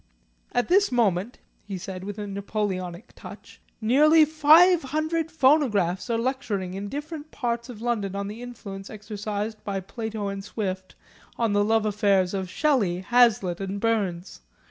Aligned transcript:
At 0.51 0.67
this 0.67 0.91
moment," 0.91 1.37
he 1.63 1.77
said 1.77 2.03
with 2.03 2.17
a 2.17 2.25
Napoleonic 2.25 3.13
touch, 3.13 3.61
"nearly 3.79 4.25
five 4.25 4.81
hundred 4.81 5.29
phonographs 5.29 6.09
are 6.09 6.17
lecturing 6.17 6.73
in 6.73 6.89
different 6.89 7.29
parts 7.29 7.69
of 7.69 7.83
London 7.83 8.15
on 8.15 8.27
the 8.27 8.41
influence 8.41 8.89
exercised 8.89 9.63
by 9.63 9.79
Plato 9.79 10.27
and 10.27 10.43
Swift 10.43 10.95
on 11.37 11.53
the 11.53 11.63
love 11.63 11.85
affairs 11.85 12.33
of 12.33 12.49
Shelley, 12.49 13.01
Hazlitt, 13.01 13.61
and 13.61 13.79
Burns. 13.79 14.41